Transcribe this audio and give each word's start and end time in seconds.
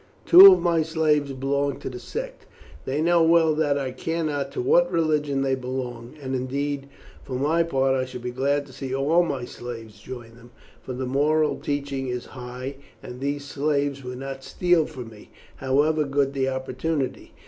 Two 0.25 0.51
of 0.51 0.59
my 0.59 0.81
slaves 0.81 1.31
belong 1.31 1.77
to 1.77 1.87
the 1.87 1.99
sect. 1.99 2.47
They 2.85 3.03
know 3.03 3.21
well 3.21 3.53
that 3.53 3.77
I 3.77 3.91
care 3.91 4.23
not 4.23 4.51
to 4.53 4.59
what 4.59 4.91
religion 4.91 5.43
they 5.43 5.53
belong, 5.53 6.15
and 6.19 6.33
indeed, 6.33 6.87
for 7.23 7.33
my 7.35 7.61
part, 7.61 7.93
I 7.93 8.05
should 8.05 8.23
be 8.23 8.31
glad 8.31 8.65
to 8.65 8.73
see 8.73 8.95
all 8.95 9.21
my 9.21 9.45
slaves 9.45 9.99
join 9.99 10.33
them, 10.35 10.49
for 10.81 10.93
the 10.93 11.05
moral 11.05 11.59
teaching 11.59 12.07
is 12.07 12.25
high, 12.33 12.77
and 13.03 13.19
these 13.19 13.45
slaves 13.45 14.03
would 14.03 14.17
not 14.17 14.43
steal 14.43 14.87
from 14.87 15.09
me, 15.09 15.29
however 15.57 16.03
good 16.03 16.33
the 16.33 16.49
opportunity. 16.49 17.33